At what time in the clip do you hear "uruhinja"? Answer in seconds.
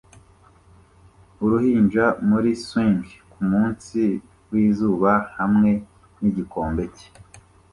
1.43-2.05